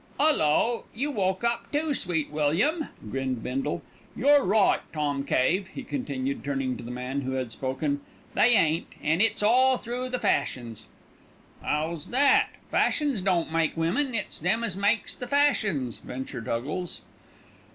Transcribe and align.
"'Ullo! 0.19 0.85
you 0.95 1.11
woke 1.11 1.43
up 1.43 1.71
too, 1.71 1.93
Sweet 1.93 2.31
William?" 2.31 2.87
grinned 3.11 3.43
Bindle. 3.43 3.83
"You're 4.15 4.43
right, 4.43 4.79
Tom 4.91 5.23
Cave," 5.23 5.67
he 5.75 5.83
continued, 5.83 6.43
turning 6.43 6.75
to 6.75 6.83
the 6.83 6.89
man 6.89 7.21
who 7.21 7.33
had 7.33 7.51
spoken. 7.51 8.01
"They 8.33 8.55
ain't, 8.55 8.87
an' 9.03 9.21
it's 9.21 9.43
all 9.43 9.77
through 9.77 10.09
the 10.09 10.17
fashions." 10.17 10.87
"'Ow's 11.63 12.07
that? 12.07 12.49
Fashions 12.71 13.21
don't 13.21 13.51
make 13.53 13.77
women, 13.77 14.15
it's 14.15 14.39
them 14.39 14.63
as 14.63 14.75
makes 14.75 15.15
the 15.15 15.27
fashions," 15.27 15.99
ventured 15.99 16.47
Huggles. 16.47 17.01